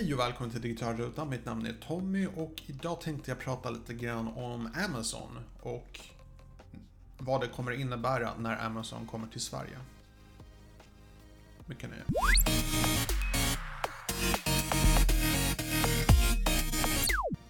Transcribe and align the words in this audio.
Hej 0.00 0.14
och 0.14 0.20
välkommen 0.20 0.50
till 0.50 0.60
Digitalrutan. 0.60 1.28
Mitt 1.28 1.44
namn 1.44 1.66
är 1.66 1.72
Tommy 1.72 2.26
och 2.26 2.62
idag 2.66 3.00
tänkte 3.00 3.30
jag 3.30 3.38
prata 3.38 3.70
lite 3.70 3.94
grann 3.94 4.28
om 4.28 4.70
Amazon 4.84 5.38
och 5.62 6.00
vad 7.18 7.40
det 7.40 7.48
kommer 7.48 7.72
innebära 7.72 8.30
när 8.38 8.64
Amazon 8.66 9.06
kommer 9.06 9.26
till 9.26 9.40
Sverige. 9.40 9.78
Mycket 11.66 11.90
nöje. 11.90 12.02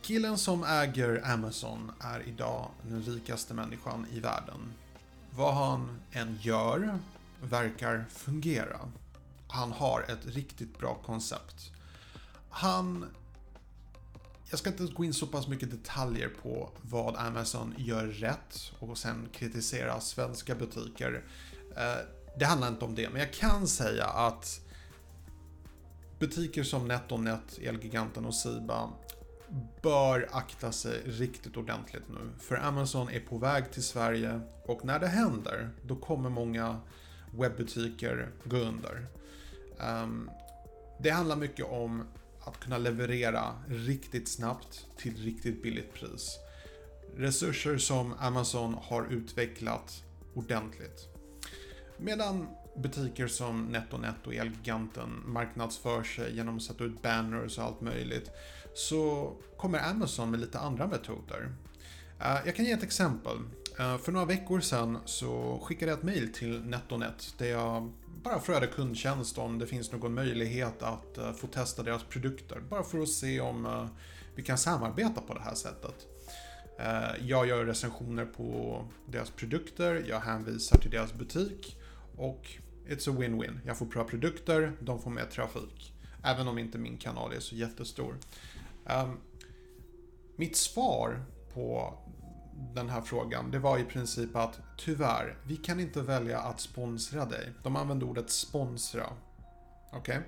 Killen 0.03 0.39
som 0.39 0.65
äger 0.65 1.33
Amazon 1.33 1.93
är 2.01 2.29
idag 2.29 2.71
den 2.83 3.03
rikaste 3.03 3.55
människan 3.55 4.07
i 4.13 4.21
världen. 4.21 4.73
Vad 5.31 5.55
han 5.55 6.01
än 6.13 6.39
gör 6.41 6.99
verkar 7.43 8.05
fungera. 8.11 8.79
Han 9.49 9.73
har 9.73 10.01
ett 10.09 10.27
riktigt 10.27 10.79
bra 10.79 10.95
koncept. 10.95 11.76
Han... 12.57 13.07
Jag 14.51 14.59
ska 14.59 14.71
inte 14.71 14.85
gå 14.85 15.05
in 15.05 15.15
så 15.15 15.27
pass 15.27 15.49
mycket 15.49 15.71
detaljer 15.71 16.29
på 16.43 16.71
vad 16.83 17.17
Amazon 17.17 17.75
gör 17.77 18.07
rätt 18.07 18.73
och 18.79 18.99
sen 18.99 19.29
kritisera 19.33 20.01
svenska 20.01 20.55
butiker. 20.55 21.25
Eh, 21.77 21.97
det 22.39 22.45
handlar 22.45 22.69
inte 22.69 22.85
om 22.85 22.95
det, 22.95 23.09
men 23.11 23.21
jag 23.21 23.33
kan 23.33 23.69
säga 23.69 24.07
att 24.07 24.61
butiker 26.19 26.63
som 26.63 26.89
NetOnNet, 26.89 27.59
Elgiganten 27.59 28.25
och 28.25 28.35
Siba 28.35 28.91
bör 29.83 30.29
akta 30.33 30.73
sig 30.73 31.03
riktigt 31.05 31.57
ordentligt 31.57 32.09
nu. 32.09 32.31
För 32.39 32.57
Amazon 32.57 33.09
är 33.09 33.21
på 33.21 33.39
väg 33.39 33.73
till 33.73 33.85
Sverige 33.85 34.41
och 34.67 34.85
när 34.85 34.99
det 34.99 35.09
händer, 35.09 35.71
då 35.83 35.97
kommer 35.97 36.31
många 36.31 36.81
webbutiker 37.31 38.31
gå 38.45 38.57
under. 38.57 39.07
Um, 39.79 40.31
det 40.99 41.11
handlar 41.11 41.37
mycket 41.37 41.67
om 41.67 42.05
att 42.47 42.61
kunna 42.61 42.79
leverera 42.79 43.55
riktigt 43.69 44.29
snabbt 44.29 44.87
till 44.97 45.17
riktigt 45.17 45.63
billigt 45.63 45.95
pris. 45.95 46.39
Resurser 47.17 47.79
som 47.79 48.15
Amazon 48.19 48.77
har 48.83 49.07
utvecklat 49.07 50.05
ordentligt. 50.35 51.09
Medan 51.99 52.47
butiker 52.77 53.27
som 53.27 53.65
NetOnNet 53.65 54.27
och 54.27 54.35
Elgiganten 54.35 55.23
marknadsför 55.27 56.03
sig 56.03 56.37
genom 56.37 56.57
att 56.57 56.63
sätta 56.63 56.85
ut 56.85 57.03
banners 57.03 57.59
och 57.59 57.65
allt 57.65 57.81
möjligt 57.81 58.31
så 58.75 59.33
kommer 59.57 59.91
Amazon 59.91 60.31
med 60.31 60.41
lite 60.41 60.59
andra 60.59 60.87
metoder. 60.87 61.53
Eh, 62.21 62.37
jag 62.45 62.57
kan 62.57 62.65
ge 62.65 62.73
ett 62.73 62.83
exempel. 62.83 63.37
Eh, 63.79 63.99
för 63.99 64.13
några 64.13 64.27
veckor 64.27 64.61
sedan 64.61 64.99
så 65.05 65.61
skickade 65.65 65.91
jag 65.91 65.99
ett 65.99 66.05
mail 66.05 66.33
till 66.33 66.65
NetOnNet 66.65 67.35
där 67.39 67.47
jag 67.47 67.93
bara 68.29 68.41
frågade 68.41 68.67
kundtjänst 68.67 69.39
om 69.39 69.59
det 69.59 69.67
finns 69.67 69.93
någon 69.93 70.15
möjlighet 70.15 70.83
att 70.83 71.19
eh, 71.19 71.33
få 71.33 71.47
testa 71.47 71.83
deras 71.83 72.05
produkter. 72.05 72.61
Bara 72.61 72.83
för 72.83 72.99
att 72.99 73.09
se 73.09 73.41
om 73.41 73.67
eh, 73.67 73.87
vi 74.35 74.43
kan 74.43 74.59
samarbeta 74.59 75.21
på 75.21 75.35
det 75.35 75.41
här 75.41 75.55
sättet. 75.55 76.07
Eh, 76.79 77.27
jag 77.27 77.47
gör 77.47 77.65
recensioner 77.65 78.25
på 78.25 78.81
deras 79.07 79.31
produkter, 79.31 80.05
jag 80.09 80.21
hänvisar 80.21 80.79
till 80.79 80.91
deras 80.91 81.15
butik 81.15 81.77
och 82.17 82.47
it's 82.89 83.11
a 83.11 83.17
win-win. 83.19 83.61
Jag 83.67 83.79
får 83.79 83.87
pröva 83.87 84.09
produkter, 84.09 84.73
de 84.81 85.03
får 85.03 85.11
mer 85.11 85.27
trafik. 85.27 85.93
Även 86.25 86.49
om 86.49 86.59
inte 86.59 86.79
min 86.79 86.97
kanal 86.97 87.33
är 87.33 87.41
så 87.41 87.55
jättestor. 87.55 88.17
Ehm, 88.87 89.17
mitt 90.37 90.57
svar 90.57 91.25
på 91.55 91.99
den 92.75 92.89
här 92.89 93.01
frågan, 93.01 93.51
det 93.51 93.59
var 93.59 93.79
i 93.79 93.85
princip 93.85 94.37
att 94.37 94.61
tyvärr, 94.77 95.39
vi 95.45 95.57
kan 95.57 95.81
inte 95.81 96.03
välja 96.03 96.41
att 96.41 96.61
sponsra 96.61 97.25
dig. 97.25 97.53
De 97.63 97.77
använde 97.77 98.05
ordet 98.05 98.31
sponsra. 98.31 99.07
Okej? 99.93 100.19
Okay? 100.19 100.23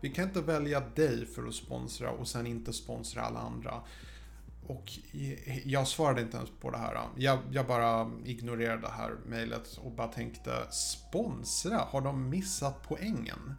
Vi 0.00 0.10
kan 0.10 0.24
inte 0.24 0.40
välja 0.40 0.80
dig 0.80 1.26
för 1.26 1.46
att 1.46 1.54
sponsra 1.54 2.10
och 2.10 2.28
sen 2.28 2.46
inte 2.46 2.72
sponsra 2.72 3.22
alla 3.22 3.40
andra. 3.40 3.82
Och 4.66 4.92
jag 5.64 5.88
svarade 5.88 6.20
inte 6.20 6.36
ens 6.36 6.50
på 6.60 6.70
det 6.70 6.78
här. 6.78 7.00
Jag, 7.16 7.38
jag 7.50 7.66
bara 7.66 8.10
ignorerade 8.24 8.82
det 8.82 8.92
här 8.92 9.16
mejlet 9.26 9.78
och 9.84 9.92
bara 9.92 10.08
tänkte 10.08 10.66
sponsra? 10.70 11.76
Har 11.76 12.00
de 12.00 12.30
missat 12.30 12.82
poängen? 12.82 13.54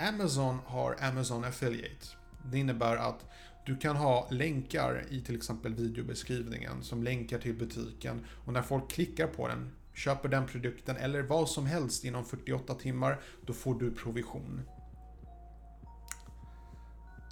Amazon 0.00 0.58
har 0.66 0.96
Amazon 1.00 1.44
Affiliate. 1.44 2.06
Det 2.44 2.58
innebär 2.58 2.96
att 2.96 3.24
du 3.66 3.76
kan 3.76 3.96
ha 3.96 4.28
länkar 4.30 5.04
i 5.10 5.20
till 5.20 5.36
exempel 5.36 5.74
videobeskrivningen 5.74 6.82
som 6.82 7.02
länkar 7.02 7.38
till 7.38 7.54
butiken 7.54 8.26
och 8.44 8.52
när 8.52 8.62
folk 8.62 8.90
klickar 8.90 9.26
på 9.26 9.48
den, 9.48 9.70
köper 9.94 10.28
den 10.28 10.46
produkten 10.46 10.96
eller 10.96 11.22
vad 11.22 11.48
som 11.48 11.66
helst 11.66 12.04
inom 12.04 12.24
48 12.24 12.74
timmar, 12.74 13.20
då 13.46 13.52
får 13.52 13.74
du 13.74 13.90
provision. 13.90 14.62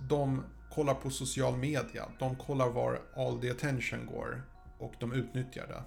De 0.09 0.45
kollar 0.71 0.95
på 0.95 1.11
social 1.11 1.57
media, 1.57 2.09
de 2.19 2.37
kollar 2.37 2.71
var 2.71 3.03
all 3.17 3.41
the 3.41 3.51
attention 3.51 4.07
går 4.07 4.43
och 4.79 4.95
de 5.01 5.13
utnyttjar 5.13 5.67
det. 5.67 5.83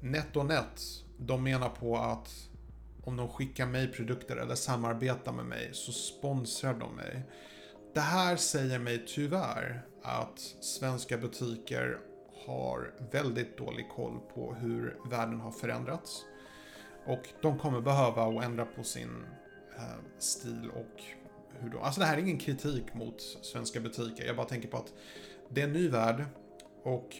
NetOnNet, 0.00 0.82
de 1.18 1.42
menar 1.42 1.68
på 1.68 1.96
att 1.96 2.48
om 3.04 3.16
de 3.16 3.28
skickar 3.28 3.66
mig 3.66 3.92
produkter 3.92 4.36
eller 4.36 4.54
samarbetar 4.54 5.32
med 5.32 5.46
mig 5.46 5.70
så 5.72 5.92
sponsrar 5.92 6.74
de 6.74 6.96
mig. 6.96 7.22
Det 7.96 8.02
här 8.02 8.36
säger 8.36 8.78
mig 8.78 9.04
tyvärr 9.06 9.82
att 10.02 10.38
svenska 10.60 11.18
butiker 11.18 11.98
har 12.46 12.94
väldigt 13.10 13.58
dålig 13.58 13.88
koll 13.96 14.20
på 14.34 14.54
hur 14.54 14.96
världen 15.10 15.40
har 15.40 15.50
förändrats. 15.50 16.24
Och 17.06 17.28
de 17.42 17.58
kommer 17.58 17.80
behöva 17.80 18.24
att 18.24 18.44
ändra 18.44 18.64
på 18.64 18.84
sin 18.84 19.24
eh, 19.76 20.18
stil 20.18 20.70
och 20.74 21.02
hur 21.58 21.70
då. 21.70 21.78
Alltså 21.78 22.00
det 22.00 22.06
här 22.06 22.16
är 22.16 22.20
ingen 22.20 22.38
kritik 22.38 22.94
mot 22.94 23.20
svenska 23.42 23.80
butiker. 23.80 24.26
Jag 24.26 24.36
bara 24.36 24.46
tänker 24.46 24.68
på 24.68 24.76
att 24.76 24.92
det 25.48 25.60
är 25.60 25.64
en 25.66 25.72
ny 25.72 25.88
värld 25.88 26.24
och 26.82 27.16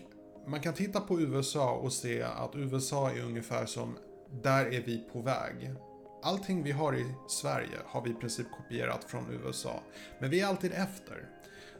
man 0.46 0.60
kan 0.60 0.74
titta 0.74 1.00
på 1.00 1.20
USA 1.20 1.72
och 1.72 1.92
se 1.92 2.22
att 2.22 2.56
USA 2.56 3.10
är 3.10 3.22
ungefär 3.22 3.66
som 3.66 3.98
där 4.42 4.66
är 4.66 4.82
vi 4.82 5.04
på 5.12 5.22
väg. 5.22 5.72
Allting 6.22 6.62
vi 6.62 6.72
har 6.72 6.96
i 6.96 7.14
Sverige 7.28 7.78
har 7.86 8.02
vi 8.02 8.10
i 8.10 8.14
princip 8.14 8.46
kopierat 8.50 9.04
från 9.04 9.30
USA. 9.30 9.82
Men 10.18 10.30
vi 10.30 10.40
är 10.40 10.46
alltid 10.46 10.72
efter. 10.72 11.28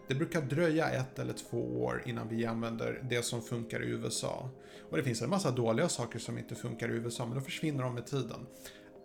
Det 0.09 0.15
brukar 0.15 0.41
dröja 0.41 0.91
ett 0.91 1.19
eller 1.19 1.33
två 1.33 1.85
år 1.85 2.03
innan 2.07 2.29
vi 2.29 2.47
använder 2.47 3.01
det 3.11 3.23
som 3.23 3.43
funkar 3.43 3.83
i 3.83 3.87
USA. 3.87 4.51
Och 4.91 4.97
det 4.97 5.03
finns 5.03 5.23
en 5.23 5.31
massa 5.31 5.51
dåliga 5.51 5.89
saker 5.89 6.19
som 6.19 6.39
inte 6.39 6.55
funkar 6.55 6.89
i 6.89 6.93
USA, 6.93 7.27
men 7.27 7.35
då 7.35 7.41
försvinner 7.41 7.83
de 7.83 7.95
med 7.95 8.07
tiden. 8.07 8.47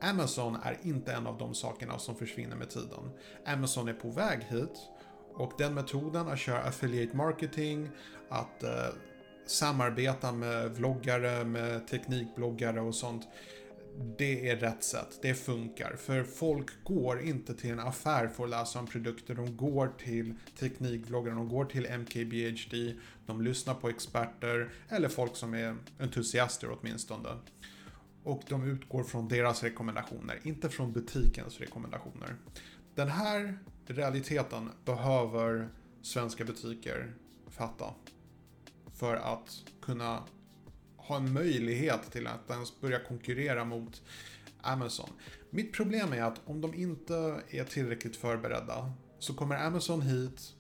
Amazon 0.02 0.58
är 0.64 0.78
inte 0.82 1.14
en 1.14 1.28
av 1.28 1.38
de 1.38 1.54
sakerna 1.54 2.00
som 2.00 2.16
försvinner 2.16 2.56
med 2.56 2.70
tiden. 2.70 3.10
Amazon 3.46 3.88
är 3.88 3.94
på 3.94 4.10
väg 4.10 4.44
hit 4.44 4.80
och 5.34 5.52
den 5.58 5.74
metoden 5.74 6.28
att 6.28 6.40
köra 6.40 6.60
affiliate 6.60 7.18
marketing, 7.18 7.90
att 8.30 8.64
eh, 8.64 8.70
samarbeta 9.46 10.32
med 10.32 10.72
vloggare, 10.72 11.46
med 11.46 11.88
teknikbloggare 11.88 12.82
och 12.82 12.96
sånt 12.96 13.28
det 14.18 14.50
är 14.50 14.56
rätt 14.56 14.84
sätt. 14.84 15.20
Det 15.22 15.34
funkar. 15.34 15.96
För 15.96 16.24
folk 16.24 16.84
går 16.84 17.22
inte 17.22 17.54
till 17.54 17.72
en 17.72 17.80
affär 17.80 18.28
för 18.28 18.44
att 18.44 18.50
läsa 18.50 18.80
om 18.80 18.88
produkter. 18.88 19.36
De 19.36 19.58
går 19.58 19.94
till 19.98 20.34
teknikvloggar, 20.60 21.32
de 21.32 21.50
går 21.50 21.66
till 21.66 21.88
MKBHD, 22.00 22.94
de 23.26 23.42
lyssnar 23.42 23.74
på 23.74 23.90
experter 23.90 24.70
eller 24.90 25.10
folk 25.10 25.36
som 25.36 25.54
är 25.54 25.78
entusiaster 26.00 26.78
åtminstone. 26.80 27.30
Och 28.24 28.44
de 28.50 28.64
utgår 28.64 29.04
från 29.04 29.28
deras 29.28 29.64
rekommendationer, 29.64 30.40
inte 30.44 30.70
från 30.70 30.94
butikens 30.94 31.60
rekommendationer. 31.60 32.36
Den 32.96 33.08
här 33.08 33.58
realiteten 33.86 34.70
behöver 34.86 35.70
svenska 36.02 36.46
butiker 36.46 37.14
fatta. 37.50 37.94
För 38.94 39.16
att 39.16 39.64
kunna 39.82 40.24
ha 41.12 41.18
en 41.18 41.34
möjlighet 41.34 42.12
till 42.12 42.28
att 42.28 42.50
ens 42.50 42.82
börja 42.82 43.00
konkurrera 43.00 43.66
mot 43.66 44.02
Amazon. 44.62 45.10
Mitt 45.50 45.74
problem 45.74 46.14
är 46.14 46.22
att 46.22 46.42
om 46.46 46.62
de 46.62 46.74
inte 46.74 47.42
är 47.50 47.64
tillräckligt 47.64 48.16
förberedda 48.16 48.94
så 49.20 49.34
kommer 49.34 49.56
Amazon 49.56 50.02
hit 50.02 50.54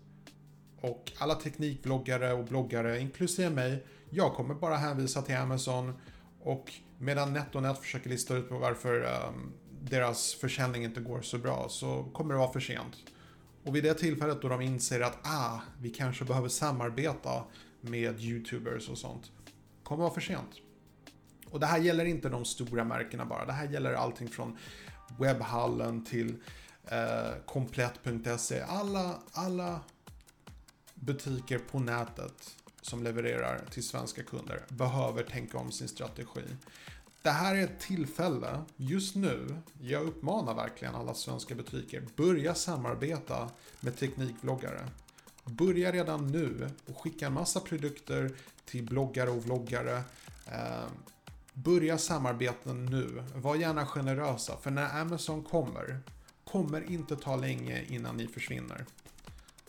och 0.82 1.12
alla 1.18 1.36
teknikvloggare 1.36 2.34
och 2.34 2.46
bloggare, 2.46 3.00
inklusive 3.00 3.50
mig, 3.50 3.86
jag 4.10 4.34
kommer 4.34 4.54
bara 4.56 4.78
hänvisa 4.78 5.22
till 5.22 5.36
Amazon 5.36 5.94
och 6.42 6.74
medan 6.98 7.34
NetOnNet 7.34 7.80
försöker 7.80 8.10
lista 8.10 8.36
ut 8.36 8.50
på 8.50 8.58
varför 8.58 9.02
um, 9.02 9.54
deras 9.82 10.34
försäljning 10.34 10.84
inte 10.84 11.02
går 11.02 11.22
så 11.22 11.38
bra 11.38 11.70
så 11.70 12.04
kommer 12.14 12.34
det 12.34 12.40
vara 12.40 12.54
för 12.54 12.60
sent. 12.60 12.96
Och 13.64 13.76
vid 13.76 13.84
det 13.84 13.94
tillfället 13.94 14.42
då 14.42 14.48
de 14.48 14.62
inser 14.62 15.02
att 15.02 15.18
ah, 15.24 15.60
vi 15.82 15.90
kanske 15.90 16.26
behöver 16.26 16.50
samarbeta 16.50 17.44
med 17.82 18.22
YouTubers 18.22 18.90
och 18.90 18.98
sånt, 18.98 19.32
kommer 19.92 20.04
vara 20.04 20.14
för 20.14 20.22
sent. 20.22 20.52
Och 21.50 21.60
det 21.60 21.66
här 21.66 21.80
gäller 21.80 22.06
inte 22.06 22.30
de 22.30 22.46
stora 22.46 22.84
märkena 22.84 23.26
bara. 23.26 23.46
Det 23.46 23.54
här 23.54 23.68
gäller 23.68 23.94
allting 23.94 24.30
från 24.30 24.58
webbhallen 25.20 26.06
till 26.06 26.36
eh, 26.86 27.32
komplett.se. 27.46 28.62
Alla, 28.62 29.20
alla 29.32 29.80
butiker 30.96 31.60
på 31.60 31.80
nätet 31.80 32.56
som 32.82 33.04
levererar 33.04 33.62
till 33.72 33.84
svenska 33.84 34.24
kunder 34.24 34.66
behöver 34.70 35.24
tänka 35.24 35.58
om 35.58 35.72
sin 35.72 35.88
strategi. 35.88 36.44
det 37.22 37.30
här 37.30 37.56
är 37.56 37.64
ett 37.64 37.80
tillfälle, 37.80 38.62
just 38.76 39.16
nu, 39.16 39.62
jag 39.82 40.04
uppmanar 40.04 40.54
verkligen 40.54 40.96
alla 40.96 41.14
svenska 41.14 41.56
butiker, 41.56 42.04
börja 42.16 42.56
samarbeta 42.56 43.50
med 43.80 43.98
teknikvloggare. 43.98 44.88
Börja 45.46 45.92
redan 45.92 46.28
nu 46.28 46.70
och 46.86 47.02
skicka 47.02 47.28
en 47.28 47.34
massa 47.34 47.60
produkter 47.60 48.32
till 48.66 48.86
bloggare 48.86 49.30
och 49.30 49.46
vloggare. 49.46 50.04
Ehm, 50.48 50.90
börja 51.54 51.98
samarbeten 51.98 52.86
nu. 52.86 53.24
Var 53.36 53.56
gärna 53.56 53.86
generösa, 53.86 54.58
för 54.58 54.72
när 54.72 55.02
Amazon 55.02 55.44
kommer, 55.44 56.00
kommer 56.44 56.92
inte 56.92 57.16
ta 57.16 57.36
länge 57.36 57.84
innan 57.88 58.18
ni 58.18 58.28
försvinner. 58.28 58.86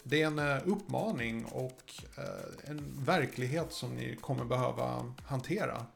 Det 0.03 0.23
är 0.23 0.27
en 0.27 0.39
eh, 0.39 0.59
uppmaning 0.65 1.45
och 1.45 1.95
eh, 2.19 2.71
en 2.71 3.05
verklighet 3.05 3.73
som 3.73 3.95
ni 3.95 4.17
kommer 4.17 4.45
behöva 4.45 5.15
hantera. 5.27 5.87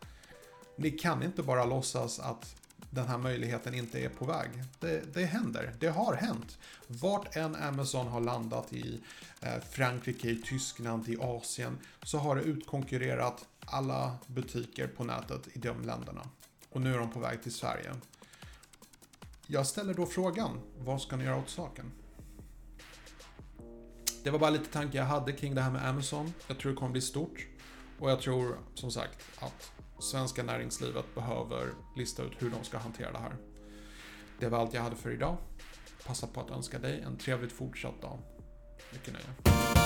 Ni 0.77 0.91
kan 0.91 1.23
inte 1.23 1.43
bara 1.43 1.65
låtsas 1.65 2.21
att 2.21 2.57
den 2.91 3.09
här 3.09 3.19
möjligheten 3.19 3.75
inte 3.75 4.01
är 4.01 4.09
på 4.09 4.25
väg. 4.25 4.51
Det, 4.81 5.15
det 5.15 5.25
händer, 5.25 5.75
det 5.81 5.89
har 5.89 6.15
hänt. 6.15 6.59
Vart 6.87 7.37
än 7.37 7.57
Amazon 7.57 8.07
har 8.07 8.21
landat 8.21 8.73
i 8.73 9.01
eh, 9.41 9.59
Frankrike, 9.71 10.31
i 10.31 10.43
Tyskland, 10.43 11.09
i 11.09 11.17
Asien 11.21 11.79
så 12.03 12.19
har 12.19 12.37
det 12.37 12.43
utkonkurrerat 12.43 13.47
alla 13.61 14.19
butiker 14.27 14.87
på 14.87 15.05
nätet 15.05 15.49
i 15.53 15.59
de 15.59 15.83
länderna. 15.83 16.29
Och 16.71 16.81
nu 16.81 16.95
är 16.95 16.99
de 16.99 17.11
på 17.11 17.21
väg 17.21 17.43
till 17.43 17.53
Sverige. 17.53 17.95
Jag 19.47 19.67
ställer 19.67 19.95
då 19.95 20.07
frågan, 20.07 20.61
vad 20.79 21.03
ska 21.03 21.17
ni 21.17 21.25
göra 21.25 21.37
åt 21.37 21.51
saken? 21.51 21.93
Det 24.23 24.31
var 24.31 24.39
bara 24.39 24.51
lite 24.51 24.73
tankar 24.73 24.99
jag 24.99 25.07
hade 25.07 25.33
kring 25.33 25.55
det 25.55 25.61
här 25.61 25.71
med 25.71 25.89
Amazon. 25.89 26.33
Jag 26.47 26.59
tror 26.59 26.73
det 26.73 26.79
kommer 26.79 26.93
bli 26.93 27.01
stort. 27.01 27.47
Och 27.99 28.11
jag 28.11 28.21
tror 28.21 28.59
som 28.75 28.91
sagt 28.91 29.19
att 29.39 29.73
svenska 29.99 30.43
näringslivet 30.43 31.15
behöver 31.15 31.73
lista 31.97 32.23
ut 32.23 32.33
hur 32.39 32.51
de 32.51 32.65
ska 32.65 32.79
hantera 32.79 33.13
det 33.13 33.19
här. 33.19 33.37
Det 34.41 34.49
var 34.49 34.59
allt 34.59 34.75
jag 34.75 34.83
hade 34.83 34.97
för 34.97 35.11
idag. 35.11 35.37
Passa 36.07 36.27
på 36.27 36.41
att 36.41 36.51
önska 36.51 36.79
dig 36.79 37.01
en 37.01 37.17
trevligt 37.17 37.53
fortsatt 37.53 38.03
dag. 38.03 38.19
Mycket 38.93 39.13
nöje. 39.13 39.86